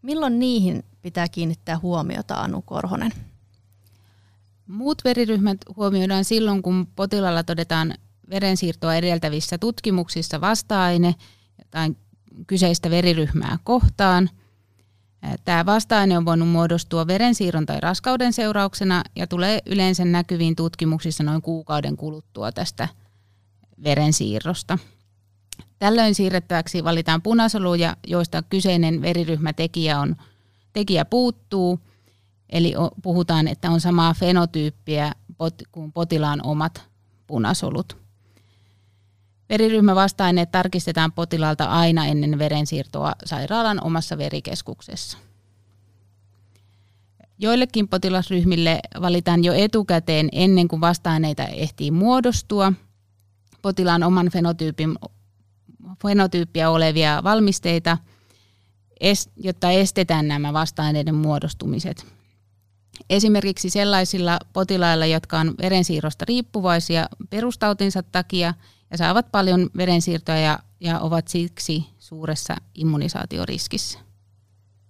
Milloin 0.03 0.39
niihin 0.39 0.85
pitää 1.03 1.29
kiinnittää 1.29 1.79
huomiota, 1.79 2.35
Anu 2.35 2.63
Korhonen? 2.63 3.13
Muut 4.67 5.05
veriryhmät 5.05 5.59
huomioidaan 5.77 6.25
silloin, 6.25 6.63
kun 6.63 6.87
potilaalla 6.97 7.43
todetaan 7.43 7.95
verensiirtoa 8.31 8.95
edeltävissä 8.95 9.59
tutkimuksissa 9.59 10.41
vasta-aine 10.41 11.15
tai 11.71 11.91
kyseistä 12.47 12.91
veriryhmää 12.91 13.59
kohtaan. 13.65 14.31
Tämä 15.45 15.67
vasta-aine 15.67 16.19
on 16.19 16.25
voinut 16.25 16.49
muodostua 16.49 17.07
verensiirron 17.07 17.67
tai 17.67 17.81
raskauden 17.81 18.33
seurauksena 18.33 19.03
ja 19.17 19.27
tulee 19.27 19.59
yleensä 19.67 20.05
näkyviin 20.05 20.57
tutkimuksissa 20.57 21.25
noin 21.25 21.43
kuukauden 21.43 21.97
kuluttua 21.97 22.53
tästä 22.53 22.89
verensiirrosta. 23.85 24.79
Tällöin 25.79 26.15
siirrettäväksi 26.15 26.85
valitaan 26.85 27.23
punasoluja, 27.23 27.97
joista 28.07 28.43
kyseinen 28.43 29.03
veriryhmätekijä 29.03 30.01
on, 30.01 30.17
tekijä 30.73 31.05
puuttuu, 31.05 31.81
eli 32.51 32.75
puhutaan, 33.03 33.49
että 33.49 33.71
on 33.71 33.81
samaa 33.81 34.15
fenotyyppiä 34.15 35.13
kuin 35.73 35.93
potilaan 35.93 36.47
omat 36.47 36.83
punasolut. 37.27 37.97
Veriryhmävastaineet 39.49 40.51
tarkistetaan 40.51 41.13
potilaalta 41.13 41.65
aina 41.65 42.07
ennen 42.07 42.39
verensiirtoa 42.39 43.13
sairaalan 43.25 43.85
omassa 43.85 44.19
verikeskuksessa. 44.19 45.19
Joillekin 47.39 47.89
potilasryhmille 47.89 48.81
valitaan 49.01 49.45
jo 49.45 49.53
etukäteen 49.53 50.29
ennen 50.33 50.69
kuin 50.69 50.81
vastaineita 50.81 51.45
ehtii 51.45 51.91
muodostua 51.91 52.73
potilaan 53.63 54.03
oman 54.03 54.31
fenotyypin, 54.33 54.99
fenotyyppiä 56.03 56.71
olevia 56.71 57.21
valmisteita, 57.25 57.99
jotta 59.37 59.71
estetään 59.71 60.29
nämä 60.29 60.53
vasta-aineiden 60.53 61.15
muodostumiset. 61.15 62.07
Esimerkiksi 63.11 63.71
sellaisilla 63.71 64.39
potilailla, 64.53 65.07
jotka 65.07 65.39
on 65.39 65.55
verensiirrosta 65.63 66.25
riippuvaisia 66.29 67.07
perustautinsa 67.31 68.03
takia 68.03 68.55
ja 68.91 68.99
saavat 68.99 69.33
paljon 69.33 69.71
verensiirtoja 69.77 70.39
ja, 70.39 70.59
ja 70.81 71.01
ovat 71.01 71.29
siksi 71.29 71.87
suuressa 71.99 72.57
immunisaatioriskissä. 72.75 73.99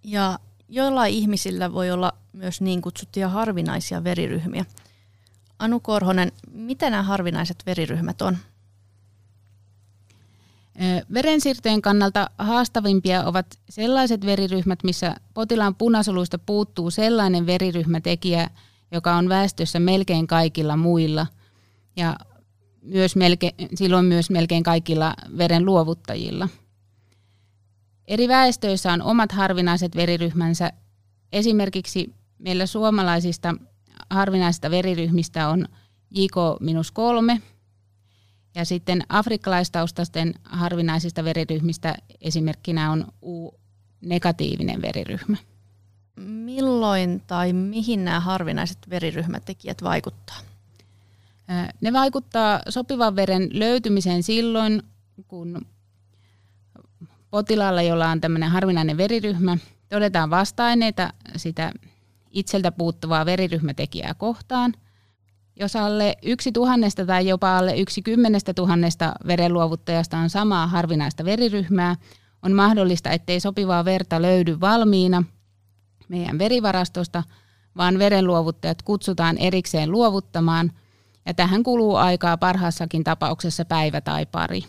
Ja 0.04 0.38
joillain 0.68 1.14
ihmisillä 1.14 1.72
voi 1.72 1.90
olla 1.90 2.12
myös 2.32 2.60
niin 2.60 2.82
kutsuttuja 2.82 3.28
harvinaisia 3.28 4.04
veriryhmiä. 4.04 4.64
Anu 5.58 5.80
Korhonen, 5.80 6.32
mitä 6.52 6.90
nämä 6.90 7.02
harvinaiset 7.02 7.62
veriryhmät 7.66 8.22
on? 8.22 8.38
Verensiirtojen 11.14 11.82
kannalta 11.82 12.30
haastavimpia 12.38 13.24
ovat 13.24 13.46
sellaiset 13.68 14.26
veriryhmät, 14.26 14.84
missä 14.84 15.16
potilaan 15.34 15.74
punasoluista 15.74 16.38
puuttuu 16.38 16.90
sellainen 16.90 17.46
veriryhmätekijä, 17.46 18.50
joka 18.92 19.14
on 19.14 19.28
väestössä 19.28 19.80
melkein 19.80 20.26
kaikilla 20.26 20.76
muilla 20.76 21.26
ja 21.96 22.16
myös 22.82 23.16
melkein, 23.16 23.54
silloin 23.74 24.04
myös 24.04 24.30
melkein 24.30 24.62
kaikilla 24.62 25.14
veren 25.38 25.64
luovuttajilla. 25.64 26.48
Eri 28.08 28.28
väestöissä 28.28 28.92
on 28.92 29.02
omat 29.02 29.32
harvinaiset 29.32 29.96
veriryhmänsä. 29.96 30.72
Esimerkiksi 31.32 32.14
meillä 32.38 32.66
suomalaisista 32.66 33.54
harvinaisista 34.10 34.70
veriryhmistä 34.70 35.48
on 35.48 35.68
JK-3, 36.14 37.40
ja 38.54 38.64
sitten 38.64 39.02
afrikkalaistaustaisten 39.08 40.34
harvinaisista 40.44 41.24
veriryhmistä 41.24 41.94
esimerkkinä 42.20 42.90
on 42.90 43.04
U-negatiivinen 43.22 44.82
veriryhmä. 44.82 45.36
Milloin 46.20 47.22
tai 47.26 47.52
mihin 47.52 48.04
nämä 48.04 48.20
harvinaiset 48.20 48.78
veriryhmätekijät 48.90 49.82
vaikuttaa? 49.82 50.38
Ne 51.80 51.92
vaikuttaa 51.92 52.60
sopivan 52.68 53.16
veren 53.16 53.48
löytymiseen 53.52 54.22
silloin, 54.22 54.82
kun 55.28 55.66
potilaalla, 57.30 57.82
jolla 57.82 58.08
on 58.08 58.20
tämmöinen 58.20 58.50
harvinainen 58.50 58.96
veriryhmä, 58.96 59.58
todetaan 59.88 60.30
vasta-aineita 60.30 61.12
sitä 61.36 61.72
itseltä 62.30 62.72
puuttuvaa 62.72 63.26
veriryhmätekijää 63.26 64.14
kohtaan– 64.14 64.74
jos 65.60 65.76
alle 65.76 66.16
yksi 66.22 66.52
tuhannesta 66.52 67.06
tai 67.06 67.28
jopa 67.28 67.58
alle 67.58 67.76
yksi 67.76 68.02
kymmenestä 68.02 68.54
tuhannesta 68.54 69.12
verenluovuttajasta 69.26 70.18
on 70.18 70.30
samaa 70.30 70.66
harvinaista 70.66 71.24
veriryhmää, 71.24 71.96
on 72.42 72.52
mahdollista, 72.52 73.10
ettei 73.10 73.40
sopivaa 73.40 73.84
verta 73.84 74.22
löydy 74.22 74.60
valmiina 74.60 75.22
meidän 76.08 76.38
verivarastosta, 76.38 77.22
vaan 77.76 77.98
verenluovuttajat 77.98 78.82
kutsutaan 78.82 79.38
erikseen 79.38 79.90
luovuttamaan, 79.90 80.72
ja 81.26 81.34
tähän 81.34 81.62
kuluu 81.62 81.96
aikaa 81.96 82.36
parhaassakin 82.36 83.04
tapauksessa 83.04 83.64
päivä 83.64 84.00
tai 84.00 84.26
pari. 84.26 84.62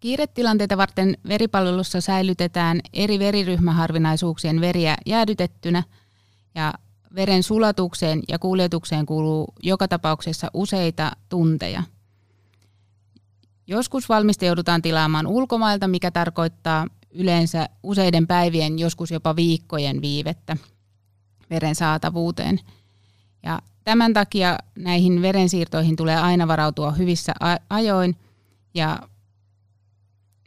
Kiiretilanteita 0.00 0.76
varten 0.76 1.16
veripalvelussa 1.28 2.00
säilytetään 2.00 2.80
eri 2.92 3.18
veriryhmäharvinaisuuksien 3.18 4.60
veriä 4.60 4.96
jäädytettynä, 5.06 5.82
ja 6.54 6.74
veren 7.14 7.42
sulatukseen 7.42 8.22
ja 8.28 8.38
kuljetukseen 8.38 9.06
kuluu 9.06 9.54
joka 9.62 9.88
tapauksessa 9.88 10.50
useita 10.54 11.12
tunteja. 11.28 11.82
Joskus 13.66 14.08
valmiste 14.08 14.46
joudutaan 14.46 14.82
tilaamaan 14.82 15.26
ulkomailta, 15.26 15.88
mikä 15.88 16.10
tarkoittaa 16.10 16.86
yleensä 17.10 17.68
useiden 17.82 18.26
päivien, 18.26 18.78
joskus 18.78 19.10
jopa 19.10 19.36
viikkojen 19.36 20.02
viivettä 20.02 20.56
veren 21.50 21.74
saatavuuteen. 21.74 22.60
Ja 23.42 23.58
tämän 23.84 24.12
takia 24.12 24.58
näihin 24.78 25.22
verensiirtoihin 25.22 25.96
tulee 25.96 26.16
aina 26.16 26.48
varautua 26.48 26.92
hyvissä 26.92 27.32
ajoin 27.70 28.16
ja 28.74 28.98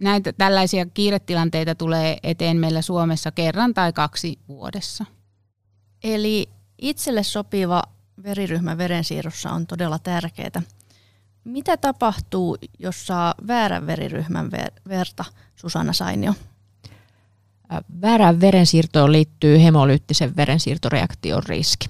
näitä 0.02 0.34
tällaisia 0.34 0.86
kiiretilanteita 0.86 1.76
tulee 1.76 2.18
eteen 2.24 2.58
meillä 2.58 2.82
Suomessa 2.82 3.32
kerran 3.32 3.74
tai 3.74 3.94
kaksi 3.94 4.40
vuodessa. 4.48 5.06
Eli 6.04 6.50
itselle 6.78 7.24
sopiva 7.24 7.84
veriryhmä 8.24 8.78
verensiirrossa 8.78 9.52
on 9.52 9.68
todella 9.68 10.00
tärkeää. 10.00 10.62
Mitä 11.44 11.78
tapahtuu, 11.78 12.58
jos 12.80 13.08
saa 13.08 13.34
väärän 13.48 13.88
veriryhmän 13.88 14.52
verta, 14.88 15.26
Susanna 15.56 15.94
Sainio? 15.94 16.34
Väärään 18.02 18.42
verensiirtoon 18.42 19.12
liittyy 19.12 19.64
hemolyyttisen 19.64 20.36
verensiirtoreaktion 20.36 21.44
riski. 21.44 21.88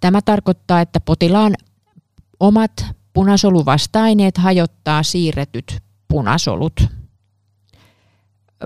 Tämä 0.00 0.22
tarkoittaa, 0.22 0.80
että 0.80 1.00
potilaan 1.00 1.54
omat 2.40 2.86
punasoluvasta-aineet 3.12 4.38
hajottaa 4.38 5.02
siirretyt 5.02 5.82
punasolut. 6.08 6.80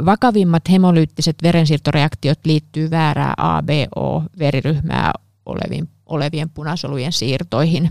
Vakavimmat 0.05 0.63
hemolyyttiset 0.71 1.37
verensiirtoreaktiot 1.43 2.39
liittyy 2.45 2.91
väärää 2.91 3.35
ABO-veriryhmää 3.37 5.13
olevien, 5.47 5.89
olevien 6.07 6.51
punasolujen 6.51 7.13
siirtoihin. 7.13 7.91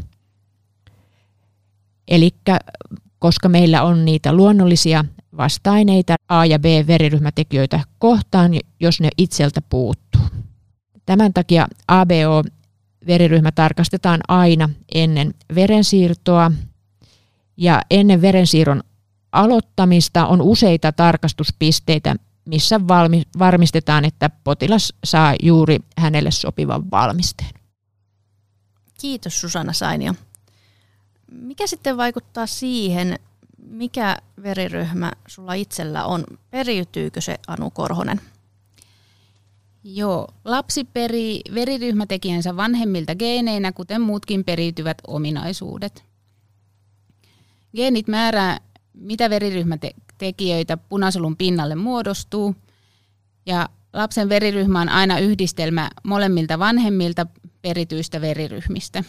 Eli 2.08 2.32
koska 3.20 3.50
meillä 3.50 3.84
on 3.84 4.06
niitä 4.06 4.34
luonnollisia 4.34 5.06
vasta-aineita 5.38 6.16
A- 6.28 6.46
ja 6.46 6.60
B-veriryhmätekijöitä 6.60 7.80
kohtaan, 8.00 8.52
jos 8.80 9.02
ne 9.02 9.10
itseltä 9.18 9.62
puuttuu. 9.62 10.22
Tämän 11.06 11.34
takia 11.34 11.68
ABO-veriryhmä 11.88 13.52
tarkastetaan 13.52 14.20
aina 14.28 14.70
ennen 14.94 15.34
verensiirtoa 15.56 16.52
ja 17.58 17.82
ennen 17.92 18.22
verensiirron 18.22 18.84
aloittamista 19.36 20.28
on 20.28 20.42
useita 20.42 20.92
tarkastuspisteitä, 20.92 22.16
missä 22.46 22.88
valmi, 22.88 23.24
varmistetaan, 23.40 24.06
että 24.06 24.30
potilas 24.44 24.94
saa 25.04 25.36
juuri 25.44 25.80
hänelle 25.98 26.32
sopivan 26.32 26.92
valmisteen. 26.92 27.52
Kiitos 29.02 29.42
Susanna 29.42 29.74
Sainio. 29.74 30.14
Mikä 31.32 31.68
sitten 31.68 31.98
vaikuttaa 31.98 32.48
siihen, 32.48 33.20
mikä 33.58 34.18
veriryhmä 34.44 35.12
sulla 35.28 35.54
itsellä 35.54 36.06
on? 36.06 36.24
Periytyykö 36.50 37.22
se 37.22 37.40
Anu 37.48 37.72
Korhonen? 37.72 38.22
Joo, 39.84 40.28
lapsi 40.46 40.84
perii 40.84 41.42
veriryhmätekijänsä 41.54 42.56
vanhemmilta 42.56 43.16
geeneinä, 43.16 43.72
kuten 43.72 44.02
muutkin 44.02 44.44
periytyvät 44.44 44.98
ominaisuudet. 45.08 46.04
Geenit 47.76 48.08
määrää, 48.08 48.60
mitä 48.98 49.30
veriryhmätekijöitä 49.30 50.78
punasolun 50.78 51.38
pinnalle 51.38 51.76
muodostuu. 51.76 52.56
Ja 53.46 53.70
lapsen 53.94 54.30
veriryhmä 54.30 54.82
on 54.82 54.90
aina 54.90 55.20
yhdistelmä 55.20 55.90
molemmilta 56.04 56.60
vanhemmilta 56.60 57.26
perityistä 57.62 58.22
veriryhmistä. 58.22 59.04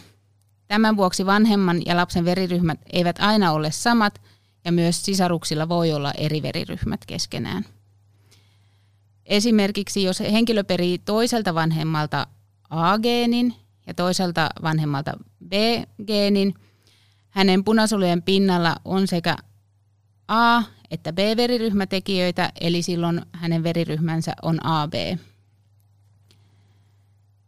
Tämän 0.67 0.97
vuoksi 0.97 1.25
vanhemman 1.25 1.81
ja 1.85 1.95
lapsen 1.95 2.25
veriryhmät 2.25 2.79
eivät 2.93 3.19
aina 3.19 3.51
ole 3.51 3.71
samat 3.71 4.21
ja 4.65 4.71
myös 4.71 5.05
sisaruksilla 5.05 5.69
voi 5.69 5.93
olla 5.93 6.11
eri 6.11 6.41
veriryhmät 6.41 7.05
keskenään. 7.05 7.65
Esimerkiksi 9.25 10.03
jos 10.03 10.19
henkilö 10.19 10.63
perii 10.63 10.97
toiselta 10.97 11.55
vanhemmalta 11.55 12.27
A-geenin 12.69 13.53
ja 13.87 13.93
toiselta 13.93 14.49
vanhemmalta 14.63 15.13
B-geenin, 15.47 16.53
hänen 17.29 17.63
punasolujen 17.63 18.21
pinnalla 18.21 18.75
on 18.85 19.07
sekä 19.07 19.37
A- 20.27 20.63
että 20.91 21.13
B-veriryhmätekijöitä, 21.13 22.51
eli 22.61 22.81
silloin 22.81 23.21
hänen 23.31 23.63
veriryhmänsä 23.63 24.33
on 24.41 24.65
AB. 24.65 24.93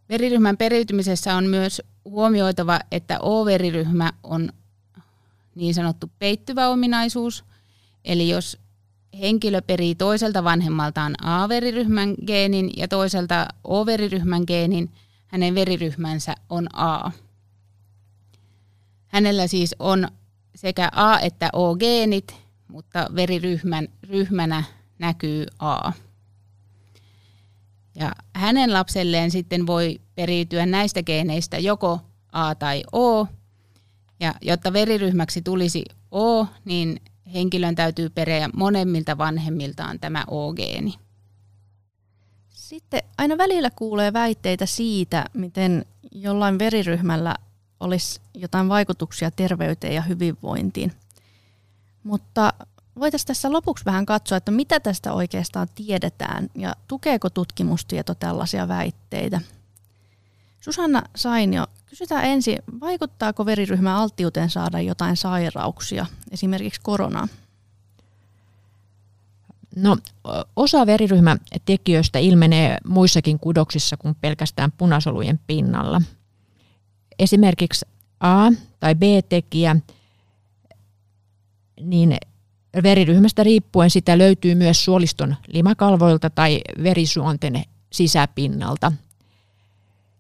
Veriryhmän 0.09 0.57
periytymisessä 0.57 1.35
on 1.35 1.45
myös 1.47 1.81
huomioitava, 2.05 2.79
että 2.91 3.19
O-veriryhmä 3.19 4.13
on 4.23 4.49
niin 5.55 5.73
sanottu 5.73 6.11
peittyvä 6.19 6.69
ominaisuus, 6.69 7.43
eli 8.05 8.29
jos 8.29 8.57
henkilö 9.19 9.61
perii 9.61 9.95
toiselta 9.95 10.43
vanhemmaltaan 10.43 11.15
A-veriryhmän 11.25 12.15
geenin 12.27 12.71
ja 12.77 12.87
toiselta 12.87 13.47
O-veriryhmän 13.63 14.43
geenin, 14.47 14.91
hänen 15.27 15.55
veriryhmänsä 15.55 16.35
on 16.49 16.67
A. 16.75 17.11
Hänellä 19.07 19.47
siis 19.47 19.75
on 19.79 20.07
sekä 20.55 20.89
A- 20.95 21.19
että 21.19 21.49
O-geenit, 21.53 22.35
mutta 22.69 23.09
veriryhmän 23.15 23.87
ryhmänä 24.09 24.63
näkyy 24.99 25.45
A. 25.59 25.91
Ja 27.95 28.11
hänen 28.33 28.73
lapselleen 28.73 29.31
sitten 29.31 29.67
voi 29.67 30.01
periytyä 30.15 30.65
näistä 30.65 31.03
geeneistä 31.03 31.57
joko 31.57 31.99
A 32.31 32.55
tai 32.55 32.83
O. 32.93 33.27
Ja 34.19 34.33
jotta 34.41 34.73
veriryhmäksi 34.73 35.41
tulisi 35.41 35.85
O, 36.11 36.45
niin 36.65 37.01
henkilön 37.33 37.75
täytyy 37.75 38.09
periä 38.09 38.49
monemmilta 38.53 39.17
vanhemmiltaan 39.17 39.99
tämä 39.99 40.23
O-geeni. 40.27 40.93
Sitten 42.49 43.03
aina 43.17 43.37
välillä 43.37 43.69
kuulee 43.69 44.13
väitteitä 44.13 44.65
siitä, 44.65 45.25
miten 45.33 45.85
jollain 46.11 46.59
veriryhmällä 46.59 47.35
olisi 47.79 48.21
jotain 48.33 48.69
vaikutuksia 48.69 49.31
terveyteen 49.31 49.95
ja 49.95 50.01
hyvinvointiin– 50.01 50.91
Mutta 52.03 52.53
voitaisiin 52.99 53.27
tässä 53.27 53.51
lopuksi 53.51 53.85
vähän 53.85 54.05
katsoa, 54.05 54.37
että 54.37 54.51
mitä 54.51 54.79
tästä 54.79 55.13
oikeastaan 55.13 55.67
tiedetään 55.75 56.49
ja 56.55 56.75
tukeeko 56.87 57.29
tutkimustieto 57.29 58.15
tällaisia 58.15 58.67
väitteitä. 58.67 59.41
Susanna 60.61 61.03
Sainio, 61.15 61.67
kysytään 61.85 62.25
ensin, 62.25 62.57
vaikuttaako 62.81 63.45
veriryhmän 63.45 63.95
alttiuteen 63.95 64.49
saada 64.49 64.81
jotain 64.81 65.17
sairauksia, 65.17 66.05
esimerkiksi 66.31 66.81
koronaa? 66.83 67.27
No, 69.75 69.97
osa 70.55 70.85
veriryhmätekijöistä 70.85 72.19
ilmenee 72.19 72.77
muissakin 72.87 73.39
kudoksissa 73.39 73.97
kuin 73.97 74.15
pelkästään 74.21 74.71
punasolujen 74.71 75.39
pinnalla. 75.47 76.01
Esimerkiksi 77.19 77.85
A- 78.19 78.51
tai 78.79 78.95
B-tekijä, 78.95 79.75
niin 81.79 82.17
veriryhmästä 82.83 83.43
riippuen 83.43 83.89
sitä 83.89 84.17
löytyy 84.17 84.55
myös 84.55 84.85
suoliston 84.85 85.35
limakalvoilta 85.47 86.29
tai 86.29 86.61
verisuonten 86.83 87.63
sisäpinnalta, 87.91 88.91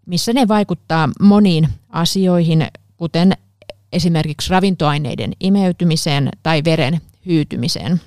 missä 0.05 0.33
ne 0.33 0.47
vaikuttaa 0.47 1.09
moniin 1.21 1.69
asioihin, 1.89 2.67
kuten 2.97 3.33
esimerkiksi 3.93 4.49
ravintoaineiden 4.49 5.33
imeytymiseen 5.39 6.29
tai 6.43 6.63
veren 6.65 7.01
hyytymiseen. 7.25 8.01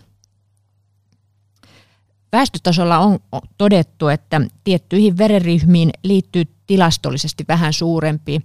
Väestötasolla 2.33 2.99
on 2.99 3.19
todettu, 3.59 4.09
että 4.09 4.41
tiettyihin 4.65 5.19
verenryhmiin 5.19 5.91
liittyy 6.05 6.45
tilastollisesti 6.67 7.45
vähän 7.49 7.73
suurempi 7.73 8.41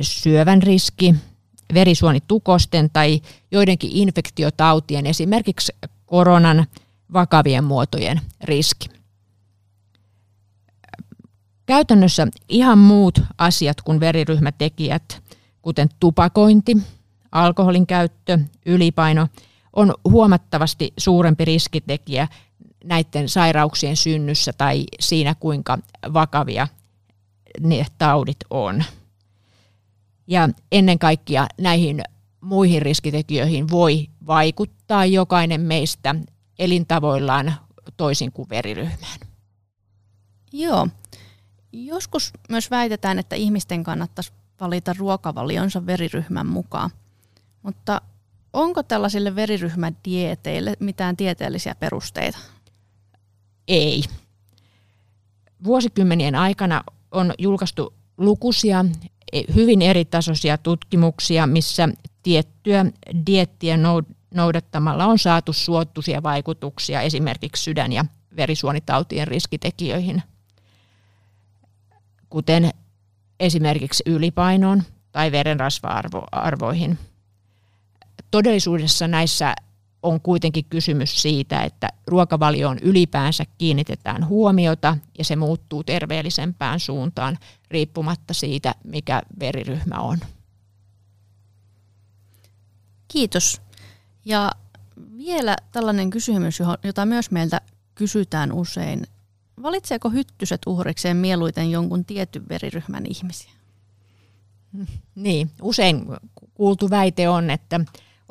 syövän 0.00 0.62
riski, 0.62 1.14
verisuonitukosten 1.74 2.90
tai 2.92 3.20
joidenkin 3.50 3.90
infektiotautien, 3.92 5.06
esimerkiksi 5.06 5.72
koronan 6.06 6.66
vakavien 7.12 7.64
muotojen 7.64 8.20
riski. 8.44 8.88
Käytännössä 11.66 12.26
ihan 12.48 12.78
muut 12.78 13.20
asiat 13.38 13.80
kuin 13.82 14.00
veriryhmätekijät, 14.00 15.22
kuten 15.62 15.88
tupakointi, 16.00 16.76
alkoholin 17.32 17.86
käyttö, 17.86 18.38
ylipaino, 18.66 19.28
on 19.72 19.94
huomattavasti 20.04 20.92
suurempi 20.98 21.44
riskitekijä 21.44 22.28
näiden 22.84 23.28
sairauksien 23.28 23.96
synnyssä 23.96 24.52
tai 24.58 24.84
siinä, 25.00 25.34
kuinka 25.40 25.78
vakavia 26.12 26.68
ne 27.60 27.86
taudit 27.98 28.36
on. 28.50 28.84
Ja 30.30 30.48
ennen 30.72 30.98
kaikkea 30.98 31.46
näihin 31.60 32.02
muihin 32.40 32.82
riskitekijöihin 32.82 33.70
voi 33.70 34.06
vaikuttaa 34.26 35.04
jokainen 35.04 35.60
meistä 35.60 36.14
elintavoillaan 36.58 37.54
toisin 37.96 38.32
kuin 38.32 38.48
veriryhmään. 38.48 39.18
Joo. 40.52 40.88
Joskus 41.72 42.32
myös 42.48 42.70
väitetään, 42.70 43.18
että 43.18 43.36
ihmisten 43.36 43.84
kannattaisi 43.84 44.32
valita 44.60 44.94
ruokavalionsa 44.98 45.86
veriryhmän 45.86 46.46
mukaan. 46.46 46.90
Mutta 47.62 48.00
onko 48.52 48.82
tällaisille 48.82 49.34
veriryhmädieteille 49.34 50.76
mitään 50.80 51.16
tieteellisiä 51.16 51.74
perusteita? 51.74 52.38
Ei. 53.68 54.02
Vuosikymmenien 55.64 56.34
aikana 56.34 56.84
on 57.10 57.34
julkaistu 57.38 57.99
lukuisia 58.20 58.84
hyvin 59.54 59.82
eritasoisia 59.82 60.58
tutkimuksia, 60.58 61.46
missä 61.46 61.88
tiettyä 62.22 62.86
diettiä 63.26 63.78
noudattamalla 64.34 65.06
on 65.06 65.18
saatu 65.18 65.52
suottuisia 65.52 66.22
vaikutuksia 66.22 67.00
esimerkiksi 67.00 67.62
sydän- 67.64 67.92
ja 67.92 68.04
verisuonitautien 68.36 69.28
riskitekijöihin, 69.28 70.22
kuten 72.30 72.70
esimerkiksi 73.40 74.02
ylipainoon 74.06 74.82
tai 75.12 75.32
verenrasva-arvoihin. 75.32 76.98
Todellisuudessa 78.30 79.08
näissä 79.08 79.54
on 80.02 80.20
kuitenkin 80.20 80.64
kysymys 80.64 81.22
siitä, 81.22 81.62
että 81.62 81.88
ruokavalioon 82.06 82.78
ylipäänsä 82.78 83.44
kiinnitetään 83.58 84.28
huomiota 84.28 84.96
ja 85.18 85.24
se 85.24 85.36
muuttuu 85.36 85.84
terveellisempään 85.84 86.80
suuntaan 86.80 87.38
riippumatta 87.70 88.34
siitä, 88.34 88.74
mikä 88.84 89.22
veriryhmä 89.40 89.98
on. 89.98 90.18
Kiitos. 93.08 93.60
Ja 94.24 94.50
vielä 95.16 95.56
tällainen 95.72 96.10
kysymys, 96.10 96.58
jota 96.84 97.06
myös 97.06 97.30
meiltä 97.30 97.60
kysytään 97.94 98.52
usein. 98.52 99.06
Valitseeko 99.62 100.10
hyttyset 100.10 100.60
uhrikseen 100.66 101.16
mieluiten 101.16 101.70
jonkun 101.70 102.04
tietyn 102.04 102.48
veriryhmän 102.48 103.06
ihmisiä? 103.06 103.50
Niin, 105.14 105.50
usein 105.62 106.06
kuultu 106.54 106.90
väite 106.90 107.28
on, 107.28 107.50
että 107.50 107.80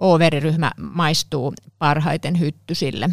O-veriryhmä 0.02 0.72
maistuu 0.78 1.54
parhaiten 1.80 2.40
hyttysille. 2.40 3.10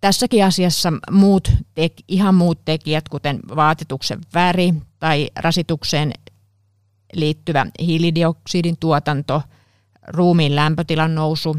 Tässäkin 0.00 0.44
asiassa 0.44 0.92
muut 1.10 1.52
tek, 1.74 1.92
ihan 2.08 2.34
muut 2.34 2.64
tekijät, 2.64 3.08
kuten 3.08 3.40
vaatetuksen 3.56 4.20
väri 4.34 4.74
tai 4.98 5.30
rasitukseen 5.36 6.12
liittyvä 7.12 7.66
hiilidioksidin 7.80 8.76
tuotanto, 8.80 9.42
ruumiin 10.06 10.56
lämpötilan 10.56 11.14
nousu 11.14 11.56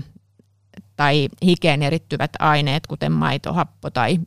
tai 0.96 1.30
hikeen 1.46 1.84
erittyvät 1.84 2.32
aineet, 2.40 2.88
kuten 2.88 3.12
maitohappo 3.12 3.90
tai 3.90 4.20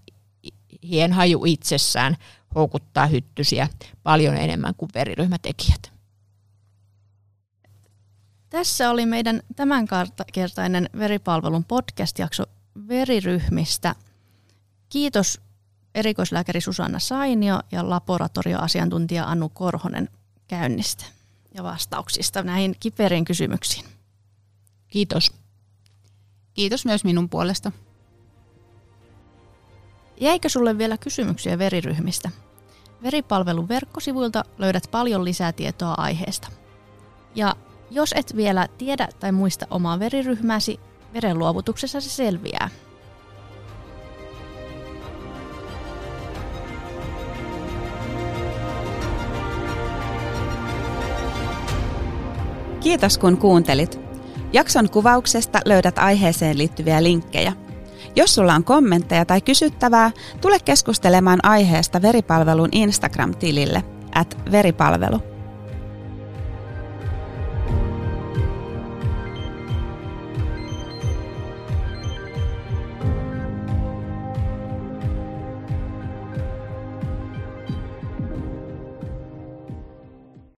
hienhaju 0.82 1.44
itsessään, 1.44 2.16
houkuttaa 2.54 3.06
hyttysiä 3.06 3.68
paljon 4.02 4.36
enemmän 4.36 4.74
kuin 4.74 4.90
veriryhmätekijät. 4.94 5.97
Tässä 8.50 8.90
oli 8.90 9.06
meidän 9.06 9.42
tämänkertainen 9.56 10.90
veripalvelun 10.98 11.64
podcast-jakso 11.64 12.44
veriryhmistä. 12.88 13.94
Kiitos 14.88 15.40
erikoislääkäri 15.94 16.60
Susanna 16.60 16.98
Sainio 16.98 17.60
ja 17.72 17.90
laboratorioasiantuntija 17.90 19.24
Annu 19.24 19.48
Korhonen 19.48 20.08
käynnistä 20.48 21.04
ja 21.54 21.62
vastauksista 21.62 22.42
näihin 22.42 22.76
kiperiin 22.80 23.24
kysymyksiin. 23.24 23.84
Kiitos. 24.88 25.32
Kiitos 26.54 26.84
myös 26.84 27.04
minun 27.04 27.28
puolesta. 27.28 27.72
Jäikö 30.20 30.48
sulle 30.48 30.78
vielä 30.78 30.98
kysymyksiä 30.98 31.58
veriryhmistä? 31.58 32.30
Veripalvelun 33.02 33.68
verkkosivuilta 33.68 34.44
löydät 34.58 34.88
paljon 34.90 35.24
lisää 35.24 35.52
tietoa 35.52 35.94
aiheesta. 35.96 36.48
Ja 37.34 37.56
jos 37.90 38.14
et 38.16 38.36
vielä 38.36 38.68
tiedä 38.78 39.08
tai 39.20 39.32
muista 39.32 39.66
omaa 39.70 39.98
veriryhmääsi, 39.98 40.80
verenluovutuksessa 41.14 42.00
se 42.00 42.10
selviää. 42.10 42.68
Kiitos 52.80 53.18
kun 53.18 53.36
kuuntelit. 53.36 54.00
Jakson 54.52 54.90
kuvauksesta 54.90 55.60
löydät 55.64 55.98
aiheeseen 55.98 56.58
liittyviä 56.58 57.02
linkkejä. 57.02 57.52
Jos 58.16 58.34
sulla 58.34 58.54
on 58.54 58.64
kommentteja 58.64 59.24
tai 59.24 59.40
kysyttävää, 59.40 60.10
tule 60.40 60.58
keskustelemaan 60.64 61.38
aiheesta 61.42 62.02
veripalvelun 62.02 62.68
Instagram-tilille 62.72 63.84
at 64.14 64.38
veripalvelu. 64.52 65.37